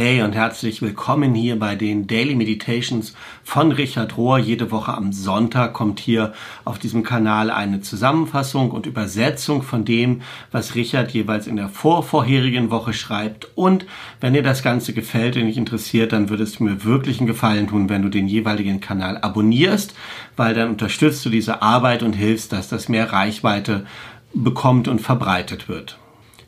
Hey 0.00 0.22
und 0.22 0.36
herzlich 0.36 0.80
willkommen 0.80 1.34
hier 1.34 1.58
bei 1.58 1.74
den 1.74 2.06
Daily 2.06 2.36
Meditations 2.36 3.14
von 3.42 3.72
Richard 3.72 4.16
Rohr. 4.16 4.38
Jede 4.38 4.70
Woche 4.70 4.94
am 4.94 5.12
Sonntag 5.12 5.72
kommt 5.72 5.98
hier 5.98 6.34
auf 6.64 6.78
diesem 6.78 7.02
Kanal 7.02 7.50
eine 7.50 7.80
Zusammenfassung 7.80 8.70
und 8.70 8.86
Übersetzung 8.86 9.62
von 9.62 9.84
dem, 9.84 10.22
was 10.52 10.76
Richard 10.76 11.10
jeweils 11.10 11.48
in 11.48 11.56
der 11.56 11.68
vorvorherigen 11.68 12.70
Woche 12.70 12.92
schreibt. 12.92 13.48
Und 13.56 13.86
wenn 14.20 14.34
dir 14.34 14.44
das 14.44 14.62
Ganze 14.62 14.92
gefällt 14.92 15.36
und 15.36 15.46
dich 15.46 15.56
interessiert, 15.56 16.12
dann 16.12 16.28
würde 16.28 16.44
es 16.44 16.60
mir 16.60 16.84
wirklich 16.84 17.18
einen 17.18 17.26
Gefallen 17.26 17.66
tun, 17.66 17.88
wenn 17.88 18.02
du 18.02 18.08
den 18.08 18.28
jeweiligen 18.28 18.78
Kanal 18.78 19.18
abonnierst, 19.18 19.96
weil 20.36 20.54
dann 20.54 20.70
unterstützt 20.70 21.26
du 21.26 21.28
diese 21.28 21.60
Arbeit 21.60 22.04
und 22.04 22.12
hilfst, 22.12 22.52
dass 22.52 22.68
das 22.68 22.88
mehr 22.88 23.12
Reichweite 23.12 23.84
bekommt 24.32 24.86
und 24.86 25.00
verbreitet 25.00 25.68
wird. 25.68 25.98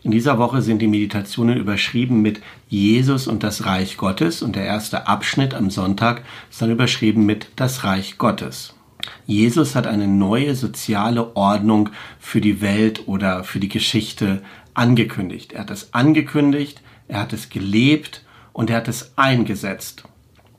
In 0.03 0.13
dieser 0.13 0.39
Woche 0.39 0.63
sind 0.63 0.81
die 0.81 0.87
Meditationen 0.87 1.59
überschrieben 1.59 2.23
mit 2.23 2.41
Jesus 2.69 3.27
und 3.27 3.43
das 3.43 3.67
Reich 3.67 3.99
Gottes 3.99 4.41
und 4.41 4.57
der 4.57 4.65
erste 4.65 5.07
Abschnitt 5.07 5.53
am 5.53 5.69
Sonntag 5.69 6.23
ist 6.51 6.63
dann 6.63 6.71
überschrieben 6.71 7.27
mit 7.27 7.49
das 7.57 7.85
Reich 7.85 8.17
Gottes. 8.17 8.75
Jesus 9.27 9.75
hat 9.75 9.87
eine 9.87 10.09
neue 10.09 10.55
soziale 10.55 11.37
Ordnung 11.37 11.91
für 12.19 12.41
die 12.41 12.63
Welt 12.63 13.09
oder 13.09 13.45
für 13.45 13.61
die 13.61 13.69
Geschichte 13.69 14.43
angekündigt. 14.73 15.53
Er 15.53 15.61
hat 15.63 15.71
es 15.71 15.93
angekündigt, 15.93 16.81
er 17.07 17.21
hat 17.21 17.35
es 17.35 17.51
gelebt 17.51 18.25
und 18.55 18.71
er 18.71 18.77
hat 18.77 18.89
es 18.89 19.13
eingesetzt. 19.17 20.05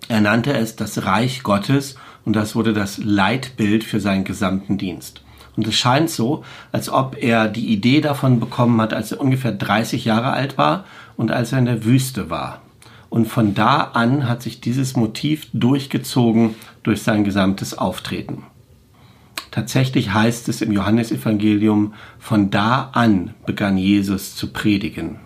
Er 0.08 0.22
nannte 0.22 0.54
es 0.54 0.76
das 0.76 1.06
Reich 1.06 1.42
Gottes 1.42 1.96
und 2.26 2.36
das 2.36 2.56
wurde 2.56 2.74
das 2.74 3.00
Leitbild 3.00 3.84
für 3.84 4.00
seinen 4.00 4.24
gesamten 4.24 4.78
Dienst. 4.78 5.24
Und 5.56 5.68
es 5.68 5.76
scheint 5.76 6.10
so, 6.10 6.44
als 6.72 6.90
ob 6.90 7.18
er 7.22 7.48
die 7.48 7.68
Idee 7.68 8.02
davon 8.02 8.40
bekommen 8.40 8.80
hat, 8.82 8.94
als 8.94 9.12
er 9.12 9.20
ungefähr 9.20 9.52
30 9.52 10.06
Jahre 10.06 10.32
alt 10.32 10.58
war 10.58 10.86
und 11.18 11.32
als 11.32 11.52
er 11.52 11.60
in 11.60 11.66
der 11.66 11.84
Wüste 11.84 12.30
war. 12.30 12.62
Und 13.10 13.26
von 13.26 13.54
da 13.54 13.82
an 13.94 14.30
hat 14.30 14.42
sich 14.42 14.62
dieses 14.62 14.96
Motiv 14.96 15.48
durchgezogen 15.54 16.56
durch 16.84 17.04
sein 17.04 17.26
gesamtes 17.26 17.78
Auftreten. 17.78 18.44
Tatsächlich 19.52 20.14
heißt 20.14 20.48
es 20.48 20.62
im 20.62 20.72
Johannesevangelium, 20.72 21.94
von 22.20 22.50
da 22.50 22.90
an 22.94 23.34
begann 23.46 23.78
Jesus 23.78 24.36
zu 24.38 24.54
predigen. 24.54 25.20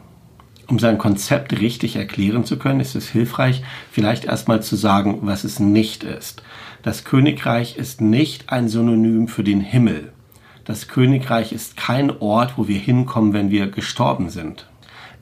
Um 0.67 0.79
sein 0.79 0.97
Konzept 0.97 1.59
richtig 1.59 1.95
erklären 1.95 2.43
zu 2.43 2.57
können, 2.57 2.79
ist 2.79 2.95
es 2.95 3.07
hilfreich, 3.07 3.61
vielleicht 3.91 4.25
erstmal 4.25 4.63
zu 4.63 4.75
sagen, 4.75 5.19
was 5.21 5.43
es 5.43 5.59
nicht 5.59 6.03
ist. 6.03 6.41
Das 6.81 7.03
Königreich 7.03 7.77
ist 7.77 8.01
nicht 8.01 8.49
ein 8.49 8.67
Synonym 8.67 9.27
für 9.27 9.43
den 9.43 9.61
Himmel. 9.61 10.11
Das 10.65 10.87
Königreich 10.87 11.51
ist 11.51 11.77
kein 11.77 12.09
Ort, 12.09 12.57
wo 12.57 12.67
wir 12.67 12.79
hinkommen, 12.79 13.33
wenn 13.33 13.51
wir 13.51 13.67
gestorben 13.67 14.29
sind. 14.29 14.67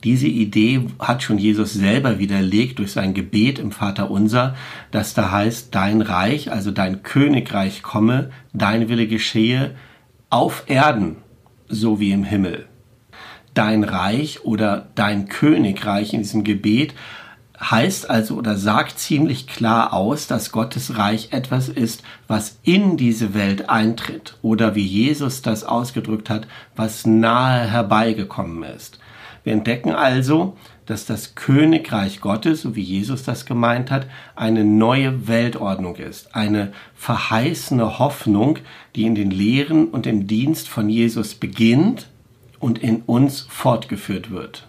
Diese 0.02 0.26
Idee 0.26 0.86
hat 0.98 1.22
schon 1.22 1.38
Jesus 1.38 1.72
selber 1.72 2.18
widerlegt 2.18 2.78
durch 2.78 2.92
sein 2.92 3.14
Gebet 3.14 3.58
im 3.58 3.72
Vater 3.72 4.10
Unser, 4.10 4.54
das 4.90 5.14
da 5.14 5.30
heißt, 5.30 5.74
dein 5.74 6.02
Reich, 6.02 6.52
also 6.52 6.70
dein 6.70 7.02
Königreich 7.02 7.82
komme, 7.82 8.30
dein 8.52 8.88
Wille 8.88 9.06
geschehe 9.06 9.74
auf 10.28 10.64
Erden, 10.66 11.16
so 11.68 12.00
wie 12.00 12.12
im 12.12 12.24
Himmel. 12.24 12.66
Dein 13.54 13.84
Reich 13.84 14.44
oder 14.44 14.88
dein 14.94 15.28
Königreich 15.28 16.12
in 16.12 16.22
diesem 16.22 16.44
Gebet 16.44 16.94
heißt 17.60 18.10
also 18.10 18.34
oder 18.34 18.56
sagt 18.56 18.98
ziemlich 18.98 19.46
klar 19.46 19.92
aus, 19.92 20.26
dass 20.26 20.52
Gottes 20.52 20.98
Reich 20.98 21.28
etwas 21.30 21.68
ist, 21.68 22.02
was 22.26 22.58
in 22.62 22.96
diese 22.96 23.32
Welt 23.32 23.70
eintritt 23.70 24.36
oder 24.42 24.74
wie 24.74 24.84
Jesus 24.84 25.42
das 25.42 25.64
ausgedrückt 25.64 26.30
hat, 26.30 26.46
was 26.74 27.06
nahe 27.06 27.70
herbeigekommen 27.70 28.62
ist. 28.64 28.98
Wir 29.44 29.52
entdecken 29.52 29.92
also, 29.92 30.56
dass 30.86 31.06
das 31.06 31.34
Königreich 31.34 32.20
Gottes, 32.20 32.62
so 32.62 32.76
wie 32.76 32.82
Jesus 32.82 33.22
das 33.22 33.46
gemeint 33.46 33.90
hat, 33.90 34.06
eine 34.36 34.64
neue 34.64 35.28
Weltordnung 35.28 35.96
ist, 35.96 36.34
eine 36.34 36.72
verheißene 36.94 37.98
Hoffnung, 37.98 38.58
die 38.96 39.04
in 39.04 39.14
den 39.14 39.30
Lehren 39.30 39.88
und 39.88 40.06
im 40.06 40.26
Dienst 40.26 40.68
von 40.68 40.88
Jesus 40.88 41.34
beginnt 41.34 42.08
und 42.64 42.78
in 42.78 43.02
uns 43.02 43.42
fortgeführt 43.42 44.30
wird. 44.30 44.66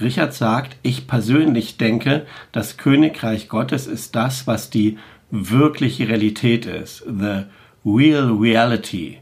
Richard 0.00 0.34
sagt, 0.34 0.76
ich 0.82 1.08
persönlich 1.08 1.76
denke, 1.76 2.26
das 2.52 2.76
Königreich 2.76 3.48
Gottes 3.48 3.88
ist 3.88 4.14
das, 4.14 4.46
was 4.46 4.70
die 4.70 4.98
wirkliche 5.32 6.08
Realität 6.08 6.64
ist. 6.64 7.02
The 7.08 7.46
real 7.84 8.30
reality. 8.30 9.18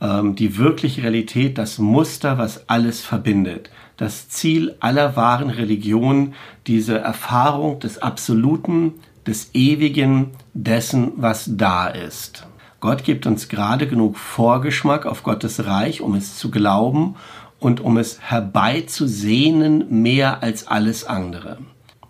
Ähm, 0.00 0.34
die 0.34 0.58
wirkliche 0.58 1.04
Realität, 1.04 1.58
das 1.58 1.78
Muster, 1.78 2.38
was 2.38 2.68
alles 2.68 3.02
verbindet. 3.02 3.70
Das 3.96 4.28
Ziel 4.28 4.74
aller 4.80 5.14
wahren 5.14 5.50
Religionen, 5.50 6.34
diese 6.66 6.98
Erfahrung 6.98 7.78
des 7.78 7.98
Absoluten, 7.98 8.94
des 9.28 9.50
Ewigen, 9.54 10.30
dessen, 10.54 11.12
was 11.14 11.48
da 11.56 11.86
ist. 11.86 12.47
Gott 12.80 13.02
gibt 13.02 13.26
uns 13.26 13.48
gerade 13.48 13.88
genug 13.88 14.16
Vorgeschmack 14.16 15.04
auf 15.04 15.24
Gottes 15.24 15.66
Reich, 15.66 16.00
um 16.00 16.14
es 16.14 16.36
zu 16.36 16.50
glauben 16.50 17.16
und 17.58 17.80
um 17.80 17.96
es 17.96 18.20
herbeizusehnen 18.20 20.02
mehr 20.02 20.42
als 20.42 20.68
alles 20.68 21.04
andere. 21.04 21.58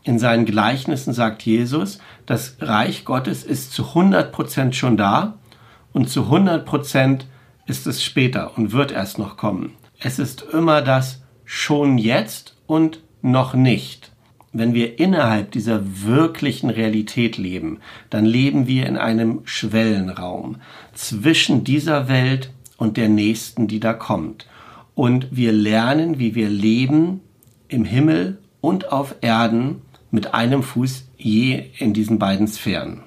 In 0.02 0.18
seinen 0.18 0.44
Gleichnissen 0.44 1.12
sagt 1.12 1.42
Jesus, 1.42 1.98
das 2.26 2.56
Reich 2.60 3.04
Gottes 3.04 3.44
ist 3.44 3.72
zu 3.72 3.88
100 3.88 4.30
Prozent 4.32 4.76
schon 4.76 4.96
da 4.96 5.34
und 5.92 6.10
zu 6.10 6.24
100 6.24 6.64
Prozent 6.64 7.26
ist 7.66 7.86
es 7.86 8.02
später 8.02 8.56
und 8.56 8.72
wird 8.72 8.92
erst 8.92 9.18
noch 9.18 9.36
kommen. 9.36 9.74
Es 9.98 10.18
ist 10.18 10.42
immer 10.52 10.82
das 10.82 11.22
schon 11.44 11.98
jetzt 11.98 12.56
und 12.66 13.00
noch 13.22 13.54
nicht. 13.54 14.07
Wenn 14.58 14.74
wir 14.74 14.98
innerhalb 14.98 15.52
dieser 15.52 16.02
wirklichen 16.02 16.69
Realität 16.69 17.38
leben, 17.38 17.78
dann 18.10 18.24
leben 18.24 18.66
wir 18.66 18.86
in 18.86 18.96
einem 18.96 19.42
Schwellenraum 19.44 20.56
zwischen 20.94 21.62
dieser 21.62 22.08
Welt 22.08 22.50
und 22.76 22.97
der 22.97 23.08
nächsten, 23.08 23.68
die 23.68 23.78
da 23.78 23.92
kommt 23.92 24.48
und 24.97 25.28
wir 25.30 25.52
lernen, 25.52 26.18
wie 26.18 26.34
wir 26.34 26.48
leben 26.48 27.20
im 27.68 27.84
Himmel 27.84 28.38
und 28.60 28.91
auf 28.91 29.14
Erden 29.20 29.82
mit 30.10 30.34
einem 30.34 30.64
Fuß 30.64 31.06
je 31.16 31.66
in 31.78 31.92
diesen 31.92 32.18
beiden 32.18 32.48
Sphären. 32.48 33.04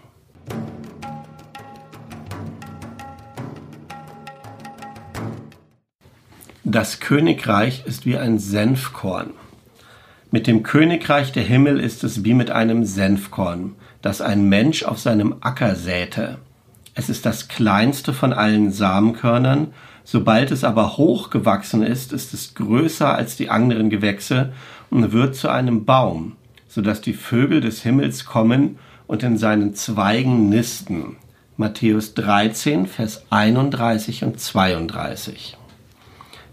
Das 6.63 7.01
Königreich 7.01 7.83
ist 7.85 8.05
wie 8.05 8.15
ein 8.15 8.39
Senfkorn. 8.39 9.31
Mit 10.31 10.47
dem 10.47 10.63
Königreich 10.63 11.31
der 11.31 11.43
Himmel 11.43 11.79
ist 11.79 12.03
es 12.03 12.23
wie 12.23 12.33
mit 12.33 12.51
einem 12.51 12.85
Senfkorn, 12.85 13.75
das 14.01 14.21
ein 14.21 14.47
Mensch 14.47 14.83
auf 14.83 14.99
seinem 14.99 15.35
Acker 15.41 15.75
säte. 15.75 16.37
Es 16.95 17.09
ist 17.09 17.25
das 17.25 17.47
kleinste 17.47 18.13
von 18.13 18.33
allen 18.33 18.71
Samenkörnern 18.71 19.73
Sobald 20.03 20.51
es 20.51 20.63
aber 20.63 20.97
hochgewachsen 20.97 21.83
ist, 21.83 22.11
ist 22.11 22.33
es 22.33 22.53
größer 22.55 23.15
als 23.15 23.35
die 23.35 23.49
anderen 23.49 23.89
Gewächse 23.89 24.51
und 24.89 25.11
wird 25.11 25.35
zu 25.35 25.49
einem 25.49 25.85
Baum, 25.85 26.33
so 26.67 26.81
dass 26.81 27.01
die 27.01 27.13
Vögel 27.13 27.61
des 27.61 27.83
Himmels 27.83 28.25
kommen 28.25 28.79
und 29.07 29.23
in 29.23 29.37
seinen 29.37 29.75
Zweigen 29.75 30.49
nisten. 30.49 31.17
Matthäus 31.57 32.13
13, 32.15 32.87
Vers 32.87 33.25
31 33.29 34.23
und 34.23 34.39
32. 34.39 35.57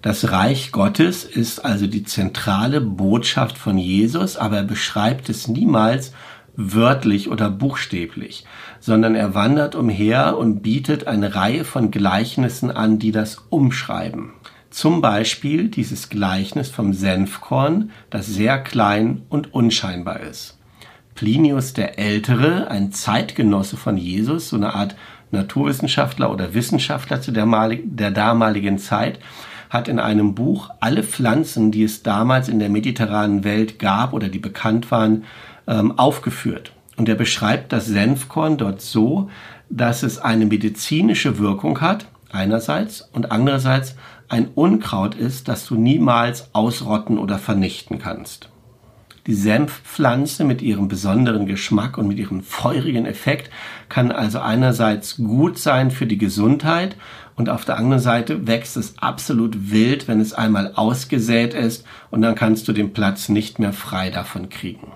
Das 0.00 0.30
Reich 0.30 0.70
Gottes 0.70 1.24
ist 1.24 1.64
also 1.64 1.88
die 1.88 2.04
zentrale 2.04 2.80
Botschaft 2.80 3.58
von 3.58 3.78
Jesus, 3.78 4.36
aber 4.36 4.58
er 4.58 4.62
beschreibt 4.62 5.28
es 5.28 5.48
niemals 5.48 6.12
wörtlich 6.54 7.28
oder 7.28 7.50
buchstäblich, 7.50 8.44
sondern 8.78 9.16
er 9.16 9.34
wandert 9.34 9.74
umher 9.74 10.36
und 10.38 10.62
bietet 10.62 11.06
eine 11.08 11.34
Reihe 11.34 11.64
von 11.64 11.90
Gleichnissen 11.90 12.70
an, 12.70 12.98
die 12.98 13.10
das 13.10 13.38
umschreiben. 13.48 14.32
Zum 14.70 15.00
Beispiel 15.00 15.68
dieses 15.68 16.08
Gleichnis 16.10 16.68
vom 16.68 16.92
Senfkorn, 16.92 17.90
das 18.10 18.26
sehr 18.26 18.58
klein 18.58 19.22
und 19.28 19.52
unscheinbar 19.52 20.20
ist. 20.20 20.58
Plinius 21.14 21.72
der 21.72 21.98
Ältere, 21.98 22.70
ein 22.70 22.92
Zeitgenosse 22.92 23.76
von 23.76 23.96
Jesus, 23.96 24.50
so 24.50 24.56
eine 24.56 24.74
Art 24.74 24.94
Naturwissenschaftler 25.32 26.30
oder 26.30 26.54
Wissenschaftler 26.54 27.20
zu 27.20 27.32
der, 27.32 27.46
der 27.84 28.10
damaligen 28.12 28.78
Zeit, 28.78 29.18
hat 29.70 29.88
in 29.88 29.98
einem 29.98 30.34
Buch 30.34 30.70
alle 30.80 31.02
Pflanzen, 31.02 31.70
die 31.70 31.84
es 31.84 32.02
damals 32.02 32.48
in 32.48 32.58
der 32.58 32.70
mediterranen 32.70 33.44
Welt 33.44 33.78
gab 33.78 34.12
oder 34.12 34.28
die 34.28 34.38
bekannt 34.38 34.90
waren, 34.90 35.24
ähm, 35.66 35.98
aufgeführt. 35.98 36.72
Und 36.96 37.08
er 37.08 37.14
beschreibt 37.14 37.72
das 37.72 37.86
Senfkorn 37.86 38.56
dort 38.56 38.80
so, 38.80 39.30
dass 39.70 40.02
es 40.02 40.18
eine 40.18 40.46
medizinische 40.46 41.38
Wirkung 41.38 41.80
hat, 41.80 42.06
einerseits, 42.30 43.08
und 43.12 43.30
andererseits 43.30 43.96
ein 44.28 44.48
Unkraut 44.54 45.14
ist, 45.14 45.48
das 45.48 45.66
du 45.66 45.76
niemals 45.76 46.54
ausrotten 46.54 47.18
oder 47.18 47.38
vernichten 47.38 47.98
kannst. 47.98 48.50
Die 49.28 49.34
Senfpflanze 49.34 50.42
mit 50.42 50.62
ihrem 50.62 50.88
besonderen 50.88 51.44
Geschmack 51.44 51.98
und 51.98 52.08
mit 52.08 52.18
ihrem 52.18 52.42
feurigen 52.42 53.04
Effekt 53.04 53.50
kann 53.90 54.10
also 54.10 54.38
einerseits 54.38 55.18
gut 55.18 55.58
sein 55.58 55.90
für 55.90 56.06
die 56.06 56.16
Gesundheit 56.16 56.96
und 57.36 57.50
auf 57.50 57.66
der 57.66 57.76
anderen 57.76 58.02
Seite 58.02 58.46
wächst 58.46 58.78
es 58.78 58.94
absolut 58.96 59.70
wild, 59.70 60.08
wenn 60.08 60.18
es 60.18 60.32
einmal 60.32 60.72
ausgesät 60.76 61.52
ist 61.52 61.84
und 62.10 62.22
dann 62.22 62.36
kannst 62.36 62.68
du 62.68 62.72
den 62.72 62.94
Platz 62.94 63.28
nicht 63.28 63.58
mehr 63.58 63.74
frei 63.74 64.08
davon 64.08 64.48
kriegen. 64.48 64.92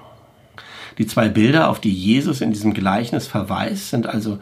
Die 0.96 1.06
zwei 1.06 1.28
Bilder, 1.28 1.68
auf 1.68 1.78
die 1.78 1.92
Jesus 1.92 2.40
in 2.40 2.52
diesem 2.52 2.72
Gleichnis 2.72 3.26
verweist, 3.26 3.90
sind 3.90 4.06
also 4.06 4.38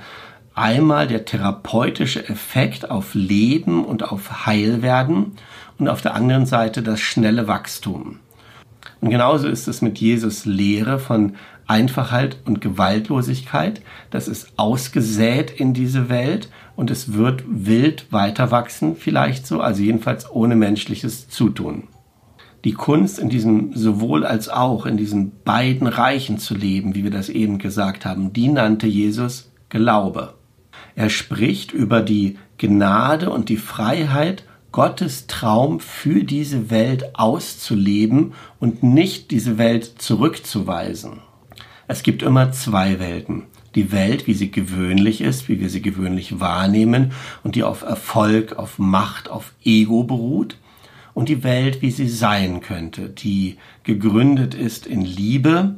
einmal 0.54 1.08
der 1.08 1.24
therapeutische 1.24 2.28
Effekt 2.28 2.92
auf 2.92 3.14
Leben 3.14 3.84
und 3.84 4.04
auf 4.04 4.46
Heilwerden 4.46 5.32
und 5.78 5.88
auf 5.88 6.00
der 6.00 6.14
anderen 6.14 6.46
Seite 6.46 6.80
das 6.80 7.00
schnelle 7.00 7.48
Wachstum. 7.48 8.20
Und 9.00 9.10
genauso 9.10 9.48
ist 9.48 9.68
es 9.68 9.82
mit 9.82 9.98
Jesus 9.98 10.44
Lehre 10.44 10.98
von 10.98 11.34
Einfachheit 11.66 12.38
und 12.46 12.60
Gewaltlosigkeit. 12.60 13.80
Das 14.10 14.26
ist 14.26 14.52
ausgesät 14.56 15.50
in 15.50 15.72
diese 15.72 16.08
Welt 16.08 16.48
und 16.76 16.90
es 16.90 17.12
wird 17.12 17.44
wild 17.46 18.12
weiter 18.12 18.50
wachsen, 18.50 18.96
vielleicht 18.96 19.46
so, 19.46 19.60
also 19.60 19.82
jedenfalls 19.82 20.30
ohne 20.30 20.56
menschliches 20.56 21.28
Zutun. 21.28 21.84
Die 22.64 22.72
Kunst 22.72 23.18
in 23.18 23.30
diesem 23.30 23.74
sowohl 23.74 24.26
als 24.26 24.48
auch, 24.48 24.84
in 24.84 24.96
diesen 24.96 25.32
beiden 25.44 25.86
Reichen 25.86 26.38
zu 26.38 26.54
leben, 26.54 26.94
wie 26.94 27.04
wir 27.04 27.10
das 27.10 27.28
eben 27.28 27.58
gesagt 27.58 28.04
haben, 28.04 28.32
die 28.32 28.48
nannte 28.48 28.86
Jesus 28.86 29.52
Glaube. 29.68 30.34
Er 30.94 31.08
spricht 31.08 31.72
über 31.72 32.02
die 32.02 32.36
Gnade 32.58 33.30
und 33.30 33.48
die 33.48 33.56
Freiheit 33.56 34.44
Gottes 34.72 35.26
Traum 35.26 35.80
für 35.80 36.22
diese 36.22 36.70
Welt 36.70 37.16
auszuleben 37.18 38.34
und 38.60 38.82
nicht 38.84 39.32
diese 39.32 39.58
Welt 39.58 39.94
zurückzuweisen. 39.98 41.20
Es 41.88 42.04
gibt 42.04 42.22
immer 42.22 42.52
zwei 42.52 43.00
Welten. 43.00 43.44
Die 43.74 43.90
Welt, 43.90 44.28
wie 44.28 44.34
sie 44.34 44.52
gewöhnlich 44.52 45.20
ist, 45.20 45.48
wie 45.48 45.60
wir 45.60 45.68
sie 45.70 45.82
gewöhnlich 45.82 46.38
wahrnehmen 46.38 47.12
und 47.42 47.56
die 47.56 47.64
auf 47.64 47.82
Erfolg, 47.82 48.58
auf 48.58 48.78
Macht, 48.78 49.28
auf 49.28 49.52
Ego 49.64 50.04
beruht. 50.04 50.56
Und 51.14 51.28
die 51.28 51.42
Welt, 51.42 51.82
wie 51.82 51.90
sie 51.90 52.08
sein 52.08 52.60
könnte, 52.60 53.08
die 53.08 53.56
gegründet 53.82 54.54
ist 54.54 54.86
in 54.86 55.02
Liebe. 55.02 55.76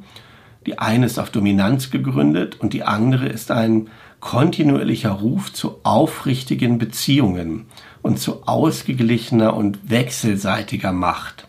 Die 0.66 0.78
eine 0.78 1.06
ist 1.06 1.18
auf 1.18 1.30
Dominanz 1.30 1.90
gegründet 1.90 2.60
und 2.60 2.74
die 2.74 2.82
andere 2.82 3.26
ist 3.26 3.50
ein 3.50 3.88
kontinuierlicher 4.20 5.10
Ruf 5.10 5.52
zu 5.52 5.80
aufrichtigen 5.82 6.78
Beziehungen 6.78 7.66
und 8.02 8.18
zu 8.18 8.46
ausgeglichener 8.46 9.54
und 9.54 9.90
wechselseitiger 9.90 10.92
Macht. 10.92 11.48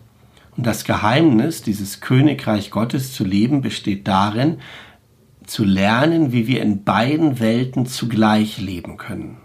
Und 0.55 0.67
das 0.67 0.85
Geheimnis, 0.85 1.63
dieses 1.63 1.99
Königreich 1.99 2.69
Gottes 2.69 3.13
zu 3.13 3.23
leben, 3.23 3.61
besteht 3.61 4.07
darin, 4.07 4.59
zu 5.45 5.65
lernen, 5.65 6.31
wie 6.31 6.47
wir 6.47 6.61
in 6.61 6.83
beiden 6.83 7.39
Welten 7.39 7.85
zugleich 7.85 8.59
leben 8.59 8.97
können. 8.97 9.37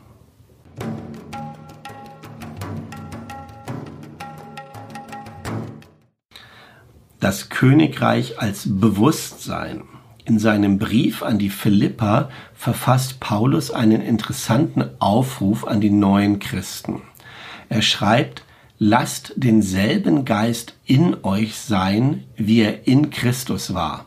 Das 7.21 7.49
Königreich 7.49 8.39
als 8.39 8.69
Bewusstsein. 8.69 9.83
In 10.29 10.39
seinem 10.39 10.79
Brief 10.79 11.23
an 11.23 11.39
die 11.39 11.49
Philippa 11.49 12.29
verfasst 12.53 13.19
Paulus 13.19 13.71
einen 13.71 14.03
interessanten 14.03 14.85
Aufruf 14.99 15.67
an 15.67 15.81
die 15.81 15.89
neuen 15.89 16.39
Christen. 16.39 17.01
Er 17.71 17.81
schreibt, 17.81 18.43
lasst 18.79 19.33
denselben 19.37 20.27
Geist 20.27 20.75
in 20.85 21.17
euch 21.23 21.55
sein, 21.55 22.25
wie 22.37 22.61
er 22.61 22.87
in 22.87 23.09
Christus 23.09 23.73
war. 23.73 24.05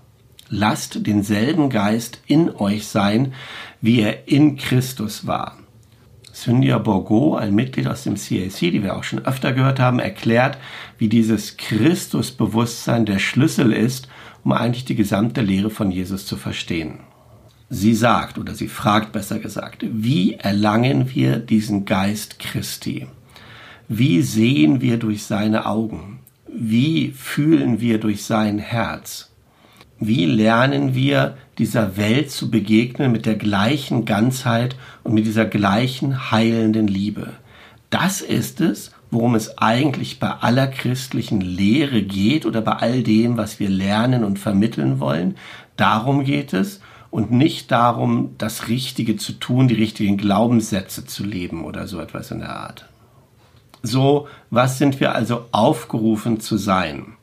Lasst 0.48 1.08
denselben 1.08 1.72
Geist 1.72 2.22
in 2.28 2.52
euch 2.52 2.86
sein, 2.86 3.34
wie 3.82 4.02
er 4.02 4.28
in 4.28 4.58
Christus 4.58 5.26
war. 5.26 5.58
Cynthia 6.32 6.78
Borgo, 6.78 7.36
ein 7.36 7.56
Mitglied 7.56 7.88
aus 7.88 8.04
dem 8.04 8.14
CAC, 8.14 8.60
die 8.60 8.84
wir 8.84 8.96
auch 8.96 9.04
schon 9.04 9.26
öfter 9.26 9.54
gehört 9.54 9.80
haben, 9.80 9.98
erklärt, 9.98 10.60
wie 11.00 11.10
dieses 11.10 11.58
Christusbewusstsein 11.58 13.08
der 13.08 13.18
Schlüssel 13.18 13.74
ist, 13.74 14.08
um 14.44 14.52
eigentlich 14.52 14.86
die 14.86 14.96
gesamte 14.96 15.42
Lehre 15.42 15.70
von 15.70 15.92
Jesus 15.92 16.26
zu 16.26 16.38
verstehen. 16.38 17.00
Sie 17.70 17.94
sagt 17.94 18.38
oder 18.38 18.54
sie 18.54 18.68
fragt 18.68 19.14
besser 19.14 19.40
gesagt, 19.40 19.86
wie 19.90 20.34
erlangen 20.34 21.14
wir 21.14 21.38
diesen 21.38 21.86
Geist 21.86 22.40
Christi? 22.40 23.08
Wie 23.88 24.22
sehen 24.22 24.82
wir 24.82 24.98
durch 24.98 25.24
seine 25.24 25.66
Augen? 25.66 26.20
Wie 26.48 27.12
fühlen 27.12 27.80
wir 27.80 28.00
durch 28.00 28.24
sein 28.24 28.60
Herz? 28.60 29.32
Wie 30.00 30.26
lernen 30.26 30.96
wir 30.96 31.38
dieser 31.58 31.96
Welt 31.96 32.32
zu 32.32 32.50
begegnen 32.50 33.12
mit 33.12 33.26
der 33.26 33.36
gleichen 33.36 34.04
Ganzheit 34.04 34.76
und 35.04 35.14
mit 35.14 35.26
dieser 35.26 35.46
gleichen 35.46 36.32
heilenden 36.32 36.88
Liebe? 36.88 37.34
Das 37.90 38.22
ist 38.22 38.62
es, 38.62 38.92
worum 39.12 39.36
es 39.36 39.58
eigentlich 39.58 40.20
bei 40.20 40.30
aller 40.30 40.68
christlichen 40.68 41.42
Lehre 41.42 42.02
geht 42.02 42.46
oder 42.46 42.62
bei 42.62 42.74
all 42.74 43.04
dem, 43.04 43.38
was 43.38 43.60
wir 43.60 43.70
lernen 43.70 44.24
und 44.24 44.40
vermitteln 44.40 45.00
wollen. 45.00 45.36
Darum 45.76 46.24
geht 46.24 46.54
es 46.54 46.80
und 47.10 47.30
nicht 47.30 47.72
darum, 47.72 48.36
das 48.38 48.70
Richtige 48.70 49.18
zu 49.18 49.34
tun, 49.34 49.68
die 49.68 49.76
richtigen 49.76 50.18
Glaubenssätze 50.18 51.06
zu 51.06 51.26
leben 51.26 51.66
oder 51.66 51.88
so 51.88 52.00
etwas 52.00 52.32
in 52.32 52.40
der 52.40 52.56
Art. 52.56 52.86
So, 53.84 54.28
was 54.50 54.78
sind 54.78 55.00
wir 55.00 55.14
also 55.14 55.46
aufgerufen 55.52 56.40
zu 56.40 56.58
sein? 56.58 57.14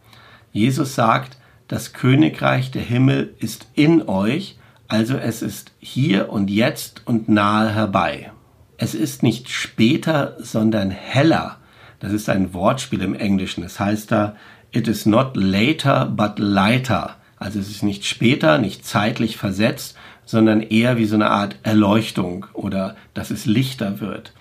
Jesus 0.53 0.95
sagt, 0.95 1.39
das 1.69 1.93
Königreich 1.93 2.71
der 2.71 2.83
Himmel 2.83 3.35
ist 3.39 3.67
in 3.75 4.09
euch, 4.09 4.59
also 4.89 5.17
es 5.17 5.43
ist 5.43 5.73
hier 5.79 6.31
und 6.31 6.51
jetzt 6.51 7.03
und 7.07 7.29
nahe 7.29 7.75
herbei. 7.75 8.33
Es 8.77 8.95
ist 8.95 9.23
nicht 9.23 9.49
später, 9.49 10.37
sondern 10.39 10.91
heller 10.91 11.58
das 12.01 12.13
ist 12.13 12.29
ein 12.29 12.55
Wortspiel 12.55 13.03
im 13.03 13.15
Englischen. 13.15 13.65
Es 13.65 13.81
heißt 13.81 14.13
da, 14.13 14.37
it 14.73 14.89
is 14.89 15.07
not 15.07 15.37
later, 15.37 16.07
but 16.07 16.39
lighter. 16.39 17.17
Also 17.37 17.59
es 17.59 17.71
ist 17.71 17.83
nicht 17.83 18.05
später, 18.05 18.59
nicht 18.59 18.85
zeitlich 18.85 19.37
versetzt, 19.37 19.97
sondern 20.25 20.61
eher 20.61 20.99
wie 20.99 21.07
so 21.07 21.15
eine 21.15 21.31
Art 21.31 21.57
Erleuchtung 21.63 22.47
oder 22.53 22.97
dass 23.15 23.31
es 23.31 23.47
lichter 23.47 24.01
wird. 24.01 24.33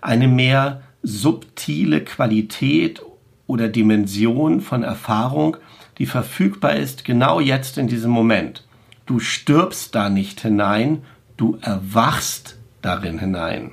Eine 0.00 0.28
mehr 0.28 0.82
subtile 1.02 2.02
Qualität 2.02 3.02
oder 3.46 3.68
Dimension 3.68 4.60
von 4.60 4.82
Erfahrung, 4.82 5.56
die 5.98 6.06
verfügbar 6.06 6.76
ist 6.76 7.04
genau 7.04 7.40
jetzt 7.40 7.78
in 7.78 7.88
diesem 7.88 8.10
Moment. 8.10 8.64
Du 9.06 9.18
stirbst 9.18 9.94
da 9.94 10.08
nicht 10.08 10.40
hinein, 10.40 11.02
du 11.36 11.58
erwachst 11.60 12.56
darin 12.80 13.18
hinein 13.18 13.72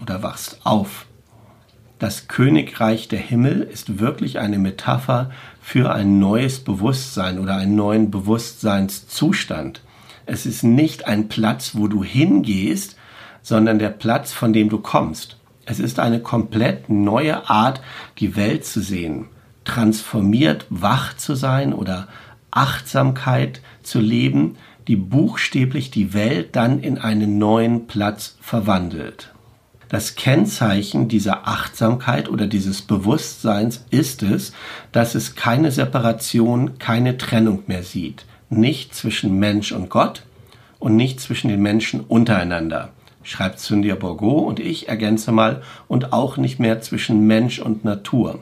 oder 0.00 0.22
wachst 0.22 0.60
auf. 0.64 1.05
Das 1.98 2.28
Königreich 2.28 3.08
der 3.08 3.18
Himmel 3.18 3.62
ist 3.62 3.98
wirklich 3.98 4.38
eine 4.38 4.58
Metapher 4.58 5.30
für 5.62 5.94
ein 5.94 6.18
neues 6.18 6.60
Bewusstsein 6.60 7.38
oder 7.38 7.56
einen 7.56 7.74
neuen 7.74 8.10
Bewusstseinszustand. 8.10 9.80
Es 10.26 10.44
ist 10.44 10.62
nicht 10.62 11.06
ein 11.06 11.28
Platz, 11.28 11.70
wo 11.74 11.88
du 11.88 12.04
hingehst, 12.04 12.96
sondern 13.40 13.78
der 13.78 13.88
Platz, 13.88 14.32
von 14.32 14.52
dem 14.52 14.68
du 14.68 14.78
kommst. 14.78 15.38
Es 15.64 15.78
ist 15.78 15.98
eine 15.98 16.20
komplett 16.20 16.90
neue 16.90 17.48
Art, 17.48 17.80
die 18.18 18.36
Welt 18.36 18.66
zu 18.66 18.80
sehen, 18.80 19.28
transformiert 19.64 20.66
wach 20.68 21.16
zu 21.16 21.34
sein 21.34 21.72
oder 21.72 22.08
Achtsamkeit 22.50 23.62
zu 23.82 24.00
leben, 24.00 24.56
die 24.86 24.96
buchstäblich 24.96 25.90
die 25.90 26.12
Welt 26.12 26.56
dann 26.56 26.80
in 26.80 26.98
einen 26.98 27.38
neuen 27.38 27.86
Platz 27.86 28.36
verwandelt. 28.42 29.32
Das 29.88 30.16
Kennzeichen 30.16 31.06
dieser 31.08 31.46
Achtsamkeit 31.46 32.28
oder 32.28 32.48
dieses 32.48 32.82
Bewusstseins 32.82 33.84
ist 33.90 34.22
es, 34.22 34.52
dass 34.90 35.14
es 35.14 35.36
keine 35.36 35.70
Separation, 35.70 36.78
keine 36.78 37.18
Trennung 37.18 37.62
mehr 37.68 37.84
sieht. 37.84 38.24
Nicht 38.50 38.94
zwischen 38.94 39.38
Mensch 39.38 39.70
und 39.70 39.88
Gott 39.88 40.24
und 40.80 40.96
nicht 40.96 41.20
zwischen 41.20 41.48
den 41.48 41.62
Menschen 41.62 42.00
untereinander, 42.00 42.92
schreibt 43.22 43.60
Cynthia 43.60 43.94
Bourgo 43.94 44.38
und 44.38 44.58
ich 44.58 44.88
ergänze 44.88 45.30
mal, 45.30 45.62
und 45.86 46.12
auch 46.12 46.36
nicht 46.36 46.58
mehr 46.58 46.80
zwischen 46.80 47.26
Mensch 47.26 47.60
und 47.60 47.84
Natur. 47.84 48.40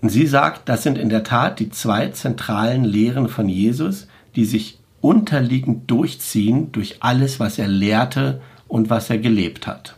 Sie 0.00 0.26
sagt, 0.26 0.68
das 0.68 0.82
sind 0.82 0.98
in 0.98 1.10
der 1.10 1.22
Tat 1.22 1.60
die 1.60 1.70
zwei 1.70 2.08
zentralen 2.08 2.84
Lehren 2.84 3.28
von 3.28 3.48
Jesus, 3.48 4.08
die 4.34 4.46
sich 4.46 4.80
unterliegend 5.00 5.90
durchziehen 5.90 6.72
durch 6.72 6.96
alles, 7.00 7.38
was 7.38 7.58
er 7.58 7.68
lehrte 7.68 8.40
und 8.72 8.88
was 8.88 9.10
er 9.10 9.18
gelebt 9.18 9.66
hat. 9.66 9.96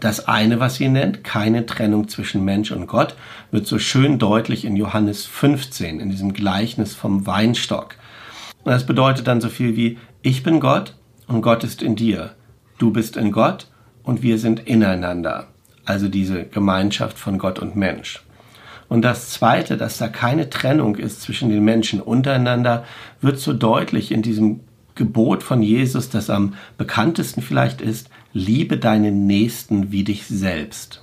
Das 0.00 0.26
eine, 0.26 0.58
was 0.58 0.76
sie 0.76 0.88
nennt, 0.88 1.22
keine 1.22 1.66
Trennung 1.66 2.08
zwischen 2.08 2.42
Mensch 2.46 2.72
und 2.72 2.86
Gott, 2.86 3.14
wird 3.50 3.66
so 3.66 3.78
schön 3.78 4.18
deutlich 4.18 4.64
in 4.64 4.74
Johannes 4.74 5.26
15, 5.26 6.00
in 6.00 6.08
diesem 6.08 6.32
Gleichnis 6.32 6.94
vom 6.94 7.26
Weinstock. 7.26 7.96
Und 8.64 8.72
das 8.72 8.86
bedeutet 8.86 9.26
dann 9.26 9.42
so 9.42 9.50
viel 9.50 9.76
wie, 9.76 9.98
ich 10.22 10.42
bin 10.42 10.60
Gott 10.60 10.96
und 11.26 11.42
Gott 11.42 11.62
ist 11.62 11.82
in 11.82 11.94
dir. 11.94 12.30
Du 12.78 12.90
bist 12.90 13.18
in 13.18 13.32
Gott 13.32 13.66
und 14.02 14.22
wir 14.22 14.38
sind 14.38 14.60
ineinander. 14.60 15.48
Also 15.84 16.08
diese 16.08 16.44
Gemeinschaft 16.44 17.18
von 17.18 17.36
Gott 17.36 17.58
und 17.58 17.76
Mensch. 17.76 18.22
Und 18.88 19.02
das 19.02 19.28
Zweite, 19.28 19.76
dass 19.76 19.98
da 19.98 20.08
keine 20.08 20.48
Trennung 20.48 20.96
ist 20.96 21.20
zwischen 21.20 21.50
den 21.50 21.64
Menschen 21.64 22.00
untereinander, 22.00 22.84
wird 23.20 23.38
so 23.38 23.52
deutlich 23.52 24.10
in 24.10 24.22
diesem 24.22 24.60
Gebot 24.94 25.42
von 25.42 25.62
Jesus, 25.62 26.10
das 26.10 26.30
am 26.30 26.54
bekanntesten 26.78 27.42
vielleicht 27.42 27.80
ist, 27.80 28.10
liebe 28.32 28.76
deinen 28.76 29.26
Nächsten 29.26 29.92
wie 29.92 30.04
dich 30.04 30.26
selbst. 30.26 31.02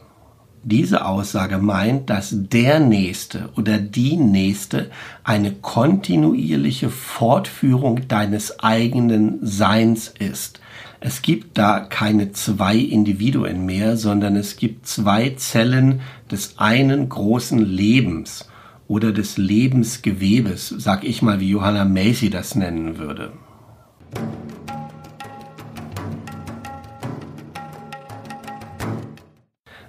Diese 0.63 1.05
Aussage 1.05 1.59
meint, 1.59 2.09
dass 2.09 2.33
der 2.33 2.79
Nächste 2.79 3.49
oder 3.55 3.77
die 3.77 4.17
Nächste 4.17 4.91
eine 5.23 5.53
kontinuierliche 5.53 6.89
Fortführung 6.89 8.07
deines 8.09 8.59
eigenen 8.59 9.39
Seins 9.41 10.13
ist. 10.19 10.59
Es 10.99 11.21
gibt 11.21 11.57
da 11.57 11.79
keine 11.79 12.31
zwei 12.31 12.75
Individuen 12.75 13.65
mehr, 13.65 13.95
sondern 13.95 14.35
es 14.35 14.57
gibt 14.57 14.87
zwei 14.87 15.29
Zellen 15.37 16.01
des 16.29 16.57
einen 16.57 17.07
großen 17.07 17.59
Lebens 17.59 18.49
oder 18.87 19.11
des 19.11 19.37
Lebensgewebes, 19.37 20.69
sag 20.77 21.03
ich 21.03 21.21
mal, 21.21 21.39
wie 21.39 21.49
Johanna 21.49 21.85
Macy 21.85 22.29
das 22.29 22.55
nennen 22.55 22.97
würde. 22.97 23.31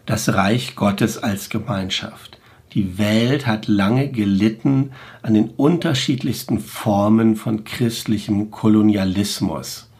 Das 0.08 0.34
Reich 0.34 0.74
Gottes 0.74 1.22
als 1.22 1.50
Gemeinschaft. 1.50 2.38
Die 2.72 2.96
Welt 2.96 3.46
hat 3.46 3.68
lange 3.68 4.08
gelitten 4.08 4.92
an 5.20 5.34
den 5.34 5.50
unterschiedlichsten 5.50 6.60
Formen 6.60 7.36
von 7.36 7.64
christlichem 7.64 8.50
Kolonialismus. 8.50 9.90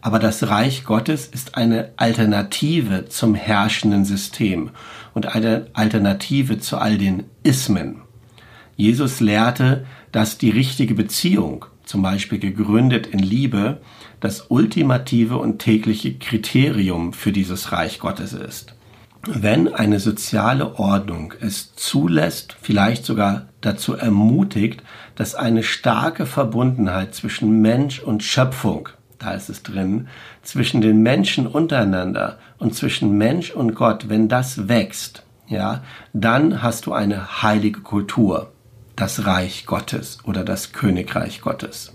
Aber 0.00 0.20
das 0.20 0.48
Reich 0.48 0.84
Gottes 0.84 1.26
ist 1.26 1.56
eine 1.56 1.90
Alternative 1.96 3.06
zum 3.08 3.34
herrschenden 3.34 4.04
System 4.04 4.70
und 5.14 5.34
eine 5.34 5.66
Alternative 5.72 6.60
zu 6.60 6.78
all 6.78 6.96
den 6.96 7.24
Ismen. 7.42 8.02
Jesus 8.76 9.18
lehrte, 9.18 9.84
dass 10.12 10.38
die 10.38 10.50
richtige 10.50 10.94
Beziehung, 10.94 11.66
zum 11.86 12.02
Beispiel 12.02 12.38
gegründet 12.38 13.06
in 13.06 13.20
Liebe, 13.20 13.80
das 14.20 14.46
ultimative 14.50 15.38
und 15.38 15.60
tägliche 15.60 16.14
Kriterium 16.18 17.12
für 17.12 17.32
dieses 17.32 17.72
Reich 17.72 18.00
Gottes 18.00 18.32
ist. 18.32 18.74
Wenn 19.28 19.74
eine 19.74 19.98
soziale 19.98 20.78
Ordnung 20.78 21.34
es 21.40 21.74
zulässt, 21.74 22.56
vielleicht 22.60 23.04
sogar 23.04 23.48
dazu 23.60 23.94
ermutigt, 23.94 24.82
dass 25.16 25.34
eine 25.34 25.62
starke 25.62 26.26
Verbundenheit 26.26 27.14
zwischen 27.14 27.60
Mensch 27.60 27.98
und 27.98 28.22
Schöpfung, 28.22 28.88
da 29.18 29.32
ist 29.32 29.48
es 29.48 29.62
drin, 29.62 30.08
zwischen 30.42 30.80
den 30.80 31.02
Menschen 31.02 31.46
untereinander 31.46 32.38
und 32.58 32.74
zwischen 32.74 33.18
Mensch 33.18 33.50
und 33.50 33.74
Gott, 33.74 34.08
wenn 34.08 34.28
das 34.28 34.68
wächst, 34.68 35.24
ja, 35.48 35.82
dann 36.12 36.62
hast 36.62 36.86
du 36.86 36.92
eine 36.92 37.42
heilige 37.42 37.80
Kultur, 37.80 38.52
das 38.96 39.26
Reich 39.26 39.66
Gottes 39.66 40.18
oder 40.24 40.42
das 40.42 40.72
Königreich 40.72 41.42
Gottes. 41.42 41.94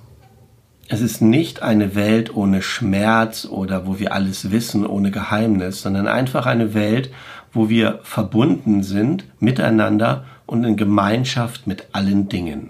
Es 0.88 1.01
ist 1.01 1.22
nicht 1.22 1.63
eine 1.63 1.96
Welt 1.96 2.36
ohne 2.36 2.62
Schmerz 2.62 3.46
oder 3.46 3.88
wo 3.88 3.98
wir 3.98 4.13
alles 4.13 4.51
wissen, 4.51 4.86
ohne 4.86 5.10
Geheimnis, 5.10 5.81
sondern 5.81 6.08
einfach 6.08 6.46
eine 6.46 6.74
Welt, 6.74 7.12
wo 7.53 7.70
wir 7.70 8.00
verbunden 8.03 8.84
sind 8.84 9.25
miteinander 9.39 10.25
und 10.46 10.63
in 10.63 10.77
Gemeinschaft 10.77 11.65
mit 11.65 11.88
allen 11.93 12.29
Dingen. 12.29 12.70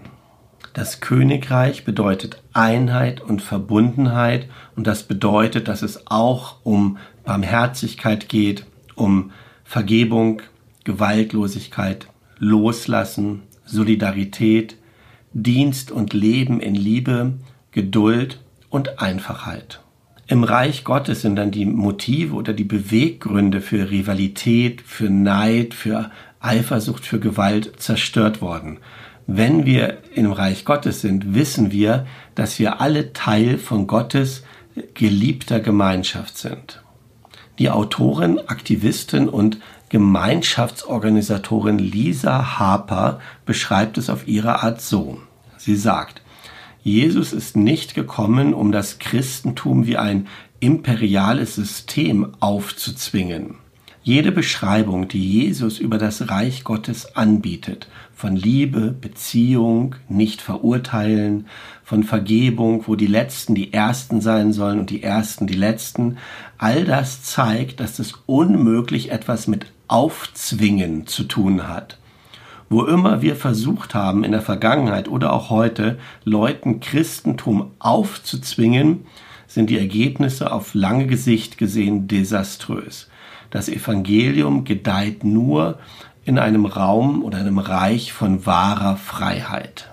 Das 0.73 1.01
Königreich 1.01 1.83
bedeutet 1.83 2.41
Einheit 2.53 3.19
und 3.19 3.41
Verbundenheit 3.41 4.47
und 4.75 4.87
das 4.87 5.03
bedeutet, 5.03 5.67
dass 5.67 5.81
es 5.81 6.07
auch 6.07 6.57
um 6.63 6.97
Barmherzigkeit 7.25 8.29
geht, 8.29 8.65
um 8.95 9.31
Vergebung, 9.65 10.41
Gewaltlosigkeit, 10.85 12.07
Loslassen, 12.37 13.43
Solidarität, 13.71 14.75
Dienst 15.33 15.91
und 15.91 16.13
Leben 16.13 16.59
in 16.59 16.75
Liebe, 16.75 17.33
Geduld 17.71 18.39
und 18.69 18.99
Einfachheit. 18.99 19.81
Im 20.27 20.43
Reich 20.43 20.83
Gottes 20.83 21.21
sind 21.21 21.35
dann 21.35 21.51
die 21.51 21.65
Motive 21.65 22.35
oder 22.35 22.53
die 22.53 22.63
Beweggründe 22.63 23.59
für 23.59 23.89
Rivalität, 23.89 24.81
für 24.81 25.09
Neid, 25.09 25.73
für 25.73 26.11
Eifersucht, 26.39 27.05
für 27.05 27.19
Gewalt 27.19 27.73
zerstört 27.77 28.41
worden. 28.41 28.77
Wenn 29.27 29.65
wir 29.65 29.97
im 30.13 30.31
Reich 30.31 30.65
Gottes 30.65 31.01
sind, 31.01 31.33
wissen 31.35 31.71
wir, 31.71 32.07
dass 32.35 32.59
wir 32.59 32.81
alle 32.81 33.13
Teil 33.13 33.57
von 33.57 33.87
Gottes 33.87 34.43
geliebter 34.93 35.59
Gemeinschaft 35.59 36.37
sind. 36.37 36.81
Die 37.59 37.69
Autorin, 37.69 38.39
Aktivistin 38.39 39.29
und 39.29 39.59
Gemeinschaftsorganisatorin 39.91 41.77
Lisa 41.77 42.57
Harper 42.57 43.19
beschreibt 43.45 43.97
es 43.97 44.09
auf 44.09 44.25
ihre 44.25 44.63
Art 44.63 44.79
so. 44.79 45.19
Sie 45.57 45.75
sagt, 45.75 46.21
Jesus 46.81 47.33
ist 47.33 47.57
nicht 47.57 47.93
gekommen, 47.93 48.53
um 48.53 48.71
das 48.71 48.99
Christentum 48.99 49.85
wie 49.85 49.97
ein 49.97 50.27
imperiales 50.61 51.55
System 51.55 52.33
aufzuzwingen. 52.39 53.55
Jede 54.01 54.31
Beschreibung, 54.31 55.09
die 55.09 55.29
Jesus 55.29 55.77
über 55.77 55.97
das 55.97 56.29
Reich 56.29 56.63
Gottes 56.63 57.17
anbietet, 57.17 57.89
von 58.15 58.37
Liebe, 58.37 58.91
Beziehung, 58.91 59.95
nicht 60.07 60.41
verurteilen, 60.41 61.47
von 61.83 62.03
Vergebung, 62.03 62.85
wo 62.87 62.95
die 62.95 63.07
Letzten 63.07 63.55
die 63.55 63.73
Ersten 63.73 64.21
sein 64.21 64.53
sollen 64.53 64.79
und 64.79 64.89
die 64.89 65.03
Ersten 65.03 65.47
die 65.47 65.53
Letzten, 65.53 66.17
all 66.57 66.85
das 66.85 67.23
zeigt, 67.23 67.81
dass 67.81 67.99
es 67.99 68.13
unmöglich 68.25 69.11
etwas 69.11 69.47
mit 69.47 69.67
Aufzwingen 69.91 71.05
zu 71.07 71.25
tun 71.25 71.67
hat. 71.67 71.97
Wo 72.69 72.83
immer 72.85 73.21
wir 73.21 73.35
versucht 73.35 73.93
haben, 73.93 74.23
in 74.23 74.31
der 74.31 74.41
Vergangenheit 74.41 75.09
oder 75.09 75.33
auch 75.33 75.49
heute, 75.49 75.99
Leuten 76.23 76.79
Christentum 76.79 77.71
aufzuzwingen, 77.79 79.05
sind 79.47 79.69
die 79.69 79.77
Ergebnisse 79.77 80.53
auf 80.53 80.73
lange 80.73 81.07
Gesicht 81.07 81.57
gesehen 81.57 82.07
desaströs. 82.07 83.09
Das 83.49 83.67
Evangelium 83.67 84.63
gedeiht 84.63 85.25
nur 85.25 85.79
in 86.23 86.39
einem 86.39 86.65
Raum 86.65 87.23
oder 87.23 87.39
einem 87.39 87.59
Reich 87.59 88.13
von 88.13 88.45
wahrer 88.45 88.95
Freiheit. 88.95 89.91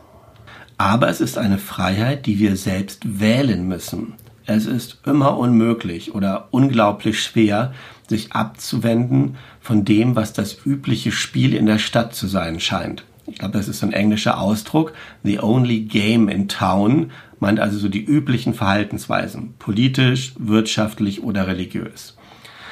Aber 0.76 1.08
es 1.08 1.20
ist 1.20 1.38
eine 1.38 1.58
Freiheit, 1.58 2.26
die 2.26 2.38
wir 2.38 2.54
selbst 2.56 3.18
wählen 3.18 3.66
müssen. 3.66 4.14
Es 4.50 4.64
ist 4.64 5.00
immer 5.04 5.36
unmöglich 5.36 6.14
oder 6.14 6.48
unglaublich 6.52 7.22
schwer, 7.22 7.74
sich 8.08 8.32
abzuwenden 8.32 9.36
von 9.60 9.84
dem, 9.84 10.16
was 10.16 10.32
das 10.32 10.64
übliche 10.64 11.12
Spiel 11.12 11.52
in 11.52 11.66
der 11.66 11.76
Stadt 11.76 12.14
zu 12.14 12.26
sein 12.26 12.58
scheint. 12.58 13.04
Ich 13.26 13.36
glaube, 13.36 13.58
das 13.58 13.68
ist 13.68 13.80
so 13.80 13.86
ein 13.86 13.92
englischer 13.92 14.40
Ausdruck. 14.40 14.94
The 15.22 15.40
only 15.40 15.80
game 15.80 16.30
in 16.30 16.48
town 16.48 17.10
meint 17.40 17.60
also 17.60 17.76
so 17.76 17.90
die 17.90 18.02
üblichen 18.02 18.54
Verhaltensweisen, 18.54 19.52
politisch, 19.58 20.32
wirtschaftlich 20.38 21.22
oder 21.22 21.46
religiös. 21.46 22.16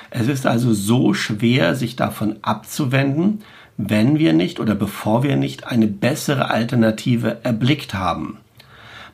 Es 0.09 0.28
ist 0.28 0.47
also 0.47 0.73
so 0.73 1.12
schwer, 1.12 1.75
sich 1.75 1.95
davon 1.95 2.38
abzuwenden, 2.40 3.40
wenn 3.76 4.18
wir 4.18 4.33
nicht 4.33 4.61
oder 4.61 4.75
bevor 4.75 5.23
wir 5.23 5.37
nicht 5.37 5.66
eine 5.66 5.88
bessere 5.88 6.49
Alternative 6.49 7.40
erblickt 7.42 7.92
haben. 7.92 8.38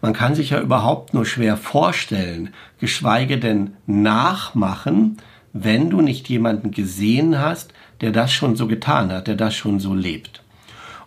Man 0.03 0.13
kann 0.15 0.35
sich 0.35 0.51
ja 0.51 0.61
überhaupt 0.61 1.15
nur 1.15 1.25
schwer 1.25 1.57
vorstellen, 1.57 2.51
geschweige 2.81 3.39
denn 3.39 3.75
nachmachen, 3.87 5.19
wenn 5.53 5.91
du 5.91 6.01
nicht 6.01 6.29
jemanden 6.29 6.73
gesehen 6.73 7.39
hast, 7.39 7.73
der 8.01 8.11
das 8.11 8.33
schon 8.33 8.57
so 8.57 8.67
getan 8.67 9.13
hat, 9.13 9.29
der 9.29 9.37
das 9.37 9.55
schon 9.55 9.79
so 9.79 9.95
lebt. 9.95 10.43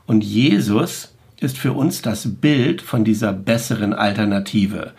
Und 0.08 0.24
Jesus 0.24 1.14
ist 1.42 1.58
für 1.58 1.74
uns 1.74 2.02
das 2.04 2.36
Bild 2.40 2.82
von 2.82 3.04
dieser 3.04 3.34
besseren 3.34 3.94
Alternative, 3.94 4.94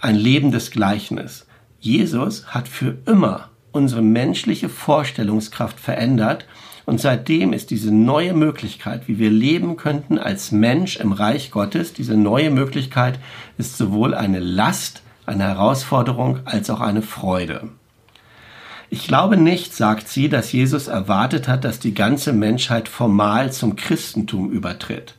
ein 0.00 0.14
lebendes 0.14 0.70
Gleichnis. 0.70 1.46
Jesus 1.80 2.46
hat 2.46 2.68
für 2.68 2.98
immer 3.04 3.50
unsere 3.72 4.02
menschliche 4.02 4.68
Vorstellungskraft 4.68 5.80
verändert 5.80 6.46
und 6.88 7.02
seitdem 7.02 7.52
ist 7.52 7.68
diese 7.68 7.94
neue 7.94 8.32
Möglichkeit, 8.32 9.08
wie 9.08 9.18
wir 9.18 9.28
leben 9.28 9.76
könnten 9.76 10.18
als 10.18 10.52
Mensch 10.52 10.96
im 10.96 11.12
Reich 11.12 11.50
Gottes, 11.50 11.92
diese 11.92 12.16
neue 12.16 12.50
Möglichkeit 12.50 13.18
ist 13.58 13.76
sowohl 13.76 14.14
eine 14.14 14.38
Last, 14.38 15.02
eine 15.26 15.44
Herausforderung 15.44 16.38
als 16.46 16.70
auch 16.70 16.80
eine 16.80 17.02
Freude. 17.02 17.68
Ich 18.88 19.06
glaube 19.06 19.36
nicht, 19.36 19.74
sagt 19.74 20.08
sie, 20.08 20.30
dass 20.30 20.50
Jesus 20.52 20.86
erwartet 20.88 21.46
hat, 21.46 21.66
dass 21.66 21.78
die 21.78 21.92
ganze 21.92 22.32
Menschheit 22.32 22.88
formal 22.88 23.52
zum 23.52 23.76
Christentum 23.76 24.50
übertritt. 24.50 25.14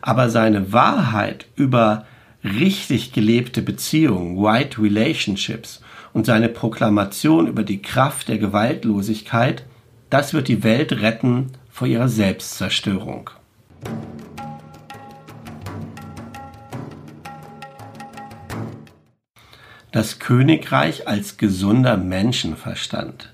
Aber 0.00 0.30
seine 0.30 0.72
Wahrheit 0.72 1.44
über 1.56 2.06
richtig 2.42 3.12
gelebte 3.12 3.60
Beziehungen, 3.60 4.42
White 4.42 4.80
Relationships 4.80 5.82
und 6.14 6.24
seine 6.24 6.48
Proklamation 6.48 7.48
über 7.48 7.64
die 7.64 7.82
Kraft 7.82 8.28
der 8.28 8.38
Gewaltlosigkeit, 8.38 9.66
das 10.10 10.34
wird 10.34 10.48
die 10.48 10.62
Welt 10.62 10.92
retten 10.92 11.52
vor 11.70 11.86
ihrer 11.86 12.08
Selbstzerstörung. 12.08 13.30
das 19.96 20.18
Königreich 20.18 21.08
als 21.08 21.38
gesunder 21.38 21.96
Menschenverstand. 21.96 23.32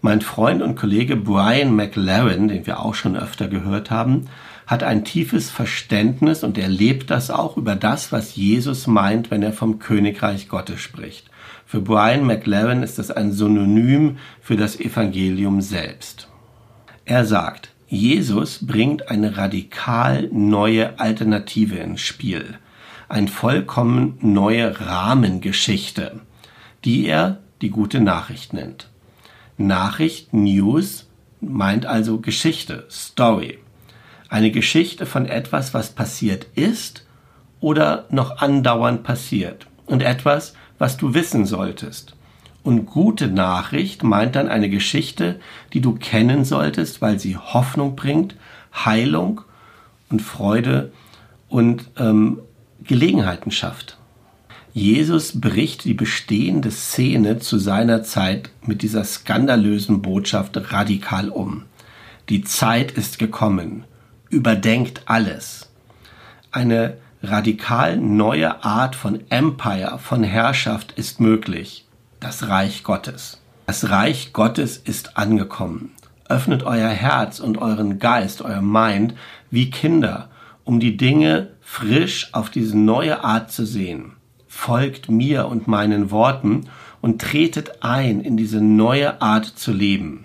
Mein 0.00 0.22
Freund 0.22 0.62
und 0.62 0.74
Kollege 0.74 1.16
Brian 1.16 1.76
McLaren, 1.76 2.48
den 2.48 2.66
wir 2.66 2.80
auch 2.80 2.94
schon 2.94 3.14
öfter 3.14 3.46
gehört 3.46 3.90
haben, 3.90 4.24
hat 4.66 4.82
ein 4.82 5.04
tiefes 5.04 5.50
Verständnis 5.50 6.44
und 6.44 6.56
er 6.56 6.68
lebt 6.68 7.10
das 7.10 7.30
auch 7.30 7.58
über 7.58 7.76
das, 7.76 8.10
was 8.10 8.36
Jesus 8.36 8.86
meint, 8.86 9.30
wenn 9.30 9.42
er 9.42 9.52
vom 9.52 9.80
Königreich 9.80 10.48
Gottes 10.48 10.80
spricht. 10.80 11.28
Für 11.68 11.82
Brian 11.82 12.24
McLaren 12.24 12.82
ist 12.82 12.98
das 12.98 13.10
ein 13.10 13.30
Synonym 13.30 14.16
für 14.40 14.56
das 14.56 14.80
Evangelium 14.80 15.60
selbst. 15.60 16.26
Er 17.04 17.26
sagt, 17.26 17.68
Jesus 17.88 18.66
bringt 18.66 19.10
eine 19.10 19.36
radikal 19.36 20.30
neue 20.32 20.98
Alternative 20.98 21.76
ins 21.76 22.00
Spiel, 22.00 22.56
eine 23.10 23.28
vollkommen 23.28 24.16
neue 24.22 24.80
Rahmengeschichte, 24.80 26.20
die 26.86 27.04
er 27.04 27.40
die 27.60 27.68
gute 27.68 28.00
Nachricht 28.00 28.54
nennt. 28.54 28.88
Nachricht, 29.58 30.32
News 30.32 31.06
meint 31.42 31.84
also 31.84 32.18
Geschichte, 32.18 32.86
Story. 32.90 33.58
Eine 34.30 34.52
Geschichte 34.52 35.04
von 35.04 35.26
etwas, 35.26 35.74
was 35.74 35.90
passiert 35.90 36.46
ist 36.54 37.06
oder 37.60 38.06
noch 38.08 38.38
andauernd 38.38 39.02
passiert 39.02 39.66
und 39.84 40.02
etwas, 40.02 40.54
was 40.78 40.96
du 40.96 41.14
wissen 41.14 41.46
solltest. 41.46 42.14
Und 42.62 42.86
gute 42.86 43.28
Nachricht 43.28 44.02
meint 44.02 44.36
dann 44.36 44.48
eine 44.48 44.68
Geschichte, 44.68 45.40
die 45.72 45.80
du 45.80 45.94
kennen 45.94 46.44
solltest, 46.44 47.00
weil 47.00 47.18
sie 47.18 47.36
Hoffnung 47.36 47.96
bringt, 47.96 48.36
Heilung 48.74 49.40
und 50.10 50.22
Freude 50.22 50.92
und 51.48 51.90
ähm, 51.98 52.40
Gelegenheiten 52.82 53.50
schafft. 53.50 53.96
Jesus 54.72 55.40
bricht 55.40 55.84
die 55.84 55.94
bestehende 55.94 56.70
Szene 56.70 57.38
zu 57.38 57.58
seiner 57.58 58.02
Zeit 58.02 58.50
mit 58.62 58.82
dieser 58.82 59.04
skandalösen 59.04 60.02
Botschaft 60.02 60.72
radikal 60.72 61.30
um. 61.30 61.64
Die 62.28 62.44
Zeit 62.44 62.92
ist 62.92 63.18
gekommen. 63.18 63.84
Überdenkt 64.28 65.02
alles. 65.06 65.70
Eine 66.52 66.98
radikal 67.30 67.96
neue 67.96 68.64
Art 68.64 68.96
von 68.96 69.20
Empire, 69.30 69.98
von 69.98 70.22
Herrschaft 70.22 70.92
ist 70.92 71.20
möglich. 71.20 71.86
Das 72.20 72.48
Reich 72.48 72.84
Gottes. 72.84 73.40
Das 73.66 73.90
Reich 73.90 74.32
Gottes 74.32 74.76
ist 74.76 75.16
angekommen. 75.16 75.92
Öffnet 76.28 76.62
euer 76.62 76.88
Herz 76.88 77.40
und 77.40 77.58
euren 77.58 77.98
Geist, 77.98 78.42
euer 78.42 78.60
Mind 78.62 79.14
wie 79.50 79.70
Kinder, 79.70 80.28
um 80.64 80.80
die 80.80 80.96
Dinge 80.96 81.50
frisch 81.60 82.32
auf 82.32 82.50
diese 82.50 82.76
neue 82.76 83.24
Art 83.24 83.50
zu 83.52 83.64
sehen. 83.64 84.12
Folgt 84.46 85.10
mir 85.10 85.46
und 85.48 85.68
meinen 85.68 86.10
Worten 86.10 86.68
und 87.00 87.20
tretet 87.20 87.82
ein 87.82 88.20
in 88.20 88.36
diese 88.36 88.60
neue 88.60 89.22
Art 89.22 89.46
zu 89.46 89.72
leben. 89.72 90.24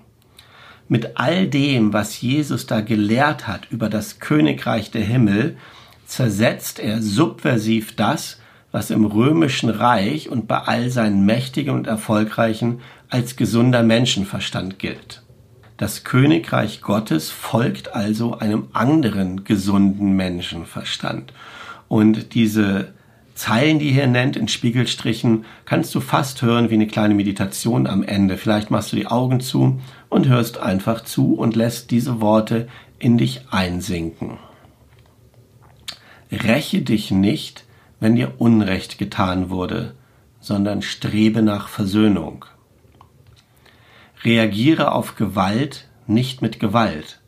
Mit 0.88 1.17
all 1.17 1.48
dem, 1.48 1.93
was 1.93 2.19
Jesus 2.22 2.65
da 2.65 2.81
gelehrt 2.81 3.48
hat 3.48 3.67
über 3.69 3.89
das 3.89 4.19
Königreich 4.19 4.91
der 4.91 5.03
Himmel, 5.03 5.57
zersetzt 6.05 6.79
er 6.79 7.01
subversiv 7.01 7.95
das, 7.95 8.39
was 8.72 8.89
im 8.89 9.05
römischen 9.05 9.69
Reich 9.69 10.29
und 10.29 10.48
bei 10.48 10.57
all 10.57 10.89
seinen 10.89 11.25
Mächtigen 11.25 11.75
und 11.75 11.88
Erfolgreichen 11.88 12.81
als 13.10 13.36
gesunder 13.36 13.83
Menschenverstand 13.83 14.79
gilt. 14.79 15.22
Das 15.77 16.03
Königreich 16.03 16.81
Gottes 16.81 17.29
folgt 17.29 17.93
also 17.93 18.38
einem 18.38 18.67
anderen 18.74 19.43
gesunden 19.43 20.15
Menschenverstand. 20.15 21.33
Und 21.88 22.33
diese 22.33 22.93
Zeilen, 23.36 23.79
die 23.79 23.91
hier 23.91 24.07
nennt 24.07 24.36
in 24.36 24.48
Spiegelstrichen, 24.48 25.45
kannst 25.65 25.93
du 25.93 26.00
fast 26.00 26.41
hören 26.41 26.69
wie 26.69 26.75
eine 26.75 26.88
kleine 26.88 27.15
Meditation 27.15 27.88
am 27.88 28.03
Ende. 28.03 28.38
Vielleicht 28.38 28.72
machst 28.72 28.91
du 28.91 28.95
die 28.95 29.07
Augen 29.07 29.39
zu 29.39 29.81
und 30.10 30.27
hörst 30.27 30.57
einfach 30.60 31.03
zu 31.03 31.33
und 31.33 31.55
lässt 31.55 31.91
diese 31.91 32.22
Worte 32.22 32.67
in 33.00 33.17
dich 33.17 33.41
einsinken. 33.50 34.38
Räche 36.34 36.82
dich 36.82 37.12
nicht, 37.12 37.66
wenn 38.00 38.16
dir 38.16 38.34
Unrecht 38.40 38.98
getan 38.98 39.52
wurde, 39.52 39.94
sondern 40.40 40.82
strebe 40.82 41.44
nach 41.44 41.68
Versöhnung. 41.68 42.46
Reagiere 44.24 44.94
auf 44.94 45.16
Gewalt 45.16 45.88
nicht 46.08 46.42
mit 46.42 46.60
Gewalt, 46.60 47.22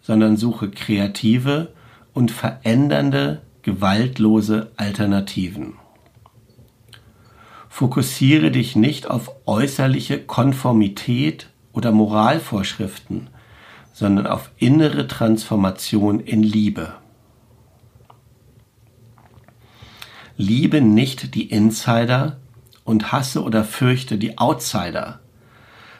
sondern 0.00 0.36
suche 0.36 0.70
kreative 0.70 1.72
und 2.12 2.30
verändernde, 2.30 3.42
gewaltlose 3.62 4.70
Alternativen. 4.76 5.74
Fokussiere 7.68 8.52
dich 8.52 8.76
nicht 8.76 9.10
auf 9.10 9.32
äußerliche 9.46 10.20
Konformität 10.20 11.48
oder 11.72 11.90
Moralvorschriften, 11.90 13.30
sondern 13.92 14.28
auf 14.28 14.52
innere 14.58 15.08
Transformation 15.08 16.20
in 16.20 16.44
Liebe. 16.44 16.94
Liebe 20.36 20.80
nicht 20.80 21.36
die 21.36 21.48
Insider 21.48 22.38
und 22.82 23.12
hasse 23.12 23.44
oder 23.44 23.62
fürchte 23.62 24.18
die 24.18 24.36
Outsider, 24.36 25.20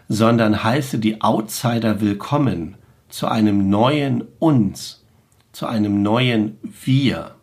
sondern 0.08 0.64
heiße 0.64 0.98
die 0.98 1.22
Outsider 1.22 2.00
willkommen 2.00 2.74
zu 3.08 3.28
einem 3.28 3.70
neuen 3.70 4.24
uns, 4.40 5.04
zu 5.52 5.66
einem 5.66 6.02
neuen 6.02 6.58
Wir, 6.84 7.36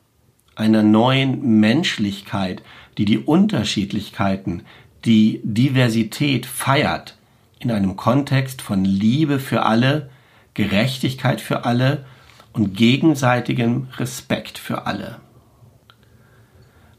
einer 0.55 0.83
neuen 0.83 1.61
Menschlichkeit, 1.61 2.61
die 2.97 3.05
die 3.05 3.19
Unterschiedlichkeiten, 3.19 4.63
die 5.05 5.39
Diversität 5.45 6.45
feiert, 6.45 7.17
in 7.59 7.71
einem 7.71 7.95
Kontext 7.95 8.61
von 8.61 8.83
Liebe 8.83 9.39
für 9.39 9.63
alle, 9.63 10.09
Gerechtigkeit 10.55 11.39
für 11.39 11.63
alle 11.63 12.03
und 12.51 12.75
gegenseitigem 12.75 13.87
Respekt 13.97 14.57
für 14.57 14.85
alle. 14.87 15.21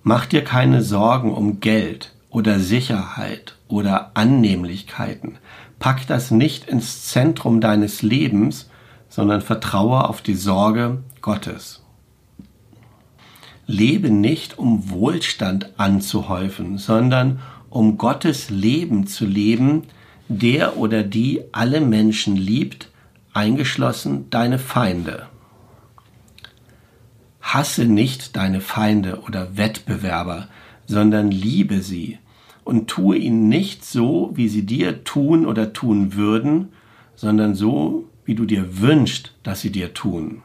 Mach 0.04 0.26
dir 0.26 0.42
keine 0.42 0.82
Sorgen 0.82 1.32
um 1.32 1.60
Geld 1.60 2.12
oder 2.28 2.58
Sicherheit 2.58 3.56
oder 3.68 4.10
Annehmlichkeiten. 4.14 5.38
Pack 5.78 6.06
das 6.08 6.32
nicht 6.32 6.64
ins 6.68 7.06
Zentrum 7.06 7.60
deines 7.60 8.02
Lebens, 8.02 8.68
sondern 9.08 9.42
vertraue 9.42 10.08
auf 10.08 10.20
die 10.20 10.34
Sorge 10.34 11.04
Gottes. 11.20 11.84
Lebe 13.66 14.10
nicht, 14.10 14.58
um 14.58 14.90
Wohlstand 14.90 15.72
anzuhäufen, 15.76 16.78
sondern 16.78 17.40
um 17.70 17.96
Gottes 17.96 18.50
Leben 18.50 19.06
zu 19.06 19.24
leben, 19.24 19.84
der 20.28 20.78
oder 20.78 21.04
die 21.04 21.42
alle 21.52 21.80
Menschen 21.80 22.36
liebt, 22.36 22.88
eingeschlossen 23.32 24.28
deine 24.30 24.58
Feinde. 24.58 25.26
Hasse 27.52 27.84
nicht 27.84 28.36
deine 28.36 28.60
Feinde 28.60 29.20
oder 29.26 29.56
Wettbewerber, 29.56 30.48
sondern 30.86 31.30
liebe 31.30 31.82
sie 31.82 32.18
und 32.64 32.88
tue 32.88 33.16
ihnen 33.16 33.48
nicht 33.48 33.84
so, 33.84 34.30
wie 34.34 34.48
sie 34.48 34.64
dir 34.64 35.04
tun 35.04 35.44
oder 35.46 35.72
tun 35.72 36.14
würden, 36.14 36.68
sondern 37.14 37.54
so, 37.54 38.08
wie 38.24 38.34
du 38.34 38.46
dir 38.46 38.80
wünschst, 38.80 39.34
dass 39.42 39.60
sie 39.60 39.70
dir 39.70 39.92
tun. 39.94 40.42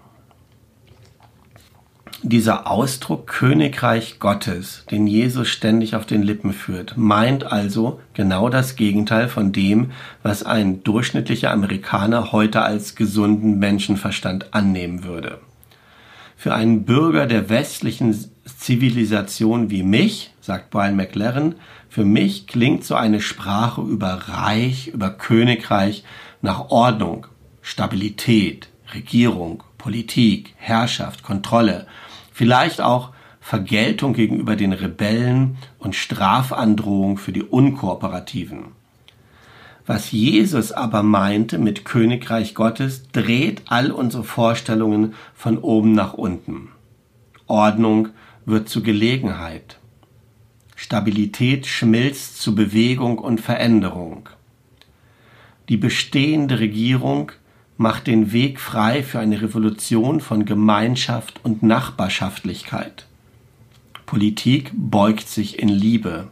Dieser 2.24 2.70
Ausdruck 2.70 3.28
Königreich 3.28 4.18
Gottes, 4.20 4.84
den 4.90 5.06
Jesus 5.06 5.48
ständig 5.48 5.96
auf 5.96 6.08
den 6.08 6.24
Lippen 6.24 6.52
führt, 6.52 6.98
meint 6.98 7.44
also 7.44 8.00
genau 8.16 8.50
das 8.50 8.76
Gegenteil 8.76 9.30
von 9.30 9.52
dem, 9.52 9.92
was 10.24 10.42
ein 10.42 10.84
durchschnittlicher 10.84 11.52
Amerikaner 11.52 12.32
heute 12.32 12.64
als 12.64 12.96
gesunden 12.96 13.60
Menschenverstand 13.60 14.54
annehmen 14.56 15.04
würde. 15.04 15.40
Für 16.40 16.54
einen 16.54 16.86
Bürger 16.86 17.26
der 17.26 17.50
westlichen 17.50 18.16
Zivilisation 18.46 19.72
wie 19.72 19.82
mich, 19.82 20.36
sagt 20.40 20.70
Brian 20.70 20.96
McLaren, 20.96 21.56
für 21.90 22.06
mich 22.06 22.46
klingt 22.46 22.84
so 22.84 22.94
eine 22.94 23.22
Sprache 23.22 23.82
über 23.82 24.14
Reich, 24.28 24.90
über 24.90 25.10
Königreich 25.10 26.04
nach 26.44 26.70
Ordnung, 26.70 27.26
Stabilität, 27.64 28.70
Regierung, 28.94 29.64
Politik, 29.80 30.54
Herrschaft, 30.58 31.24
Kontrolle, 31.24 31.88
vielleicht 32.32 32.82
auch 32.82 33.14
Vergeltung 33.42 34.14
gegenüber 34.14 34.56
den 34.56 34.74
Rebellen 34.74 35.58
und 35.80 35.96
Strafandrohung 35.96 37.18
für 37.18 37.32
die 37.32 37.44
Unkooperativen. 37.44 38.74
Was 39.88 40.12
Jesus 40.12 40.74
aber 40.74 41.02
meinte 41.02 41.58
mit 41.58 41.86
Königreich 41.86 42.54
Gottes, 42.54 43.08
dreht 43.14 43.62
all 43.68 43.90
unsere 43.90 44.26
Vorstellungen 44.26 45.14
von 45.34 45.58
oben 45.58 45.94
nach 45.94 46.14
unten. 46.14 46.68
Ordnung 47.48 48.10
wird 48.46 48.68
zu 48.68 48.84
Gelegenheit. 48.84 49.80
Stabilität 50.76 51.68
schmilzt 51.68 52.42
zu 52.42 52.54
Bewegung 52.54 53.18
und 53.18 53.40
Veränderung. 53.40 54.28
Die 55.70 55.78
bestehende 55.78 56.60
Regierung 56.60 57.32
macht 57.78 58.08
den 58.08 58.34
Weg 58.34 58.60
frei 58.60 59.04
für 59.04 59.20
eine 59.20 59.42
Revolution 59.42 60.20
von 60.20 60.44
Gemeinschaft 60.44 61.40
und 61.44 61.64
Nachbarschaftlichkeit. 61.64 63.08
Politik 64.06 64.72
beugt 64.74 65.30
sich 65.30 65.60
in 65.60 65.70
Liebe. 65.70 66.28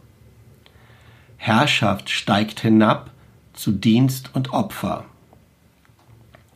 Herrschaft 1.38 2.10
steigt 2.10 2.60
hinab 2.60 3.12
zu 3.56 3.72
Dienst 3.72 4.30
und 4.34 4.52
Opfer. 4.52 5.04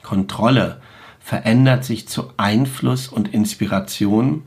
Kontrolle 0.03 0.81
verändert 1.19 1.85
sich 1.85 2.09
zu 2.09 2.33
Einfluss 2.37 3.09
und 3.09 3.29
Inspiration 3.35 4.43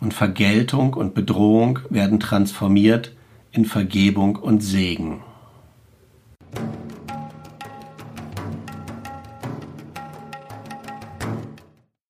und 0.00 0.14
Vergeltung 0.14 0.94
und 0.94 1.14
Bedrohung 1.14 1.80
werden 1.90 2.20
transformiert 2.20 3.12
in 3.52 3.64
Vergebung 3.64 4.36
und 4.36 4.60
Segen. 4.60 5.22